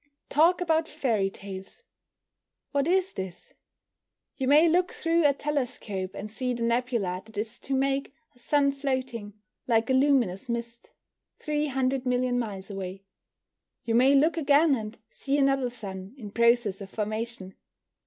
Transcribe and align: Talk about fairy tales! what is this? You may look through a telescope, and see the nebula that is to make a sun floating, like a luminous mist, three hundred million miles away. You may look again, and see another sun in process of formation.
Talk 0.29 0.61
about 0.61 0.87
fairy 0.87 1.29
tales! 1.29 1.83
what 2.71 2.87
is 2.87 3.13
this? 3.13 3.53
You 4.35 4.47
may 4.47 4.67
look 4.67 4.93
through 4.93 5.27
a 5.27 5.31
telescope, 5.33 6.15
and 6.15 6.31
see 6.31 6.55
the 6.55 6.63
nebula 6.63 7.21
that 7.23 7.37
is 7.37 7.59
to 7.59 7.75
make 7.75 8.11
a 8.33 8.39
sun 8.39 8.71
floating, 8.71 9.33
like 9.67 9.91
a 9.91 9.93
luminous 9.93 10.49
mist, 10.49 10.91
three 11.37 11.67
hundred 11.67 12.07
million 12.07 12.39
miles 12.39 12.71
away. 12.71 13.03
You 13.85 13.93
may 13.93 14.15
look 14.15 14.37
again, 14.37 14.73
and 14.73 14.97
see 15.11 15.37
another 15.37 15.69
sun 15.69 16.15
in 16.17 16.31
process 16.31 16.81
of 16.81 16.89
formation. 16.89 17.53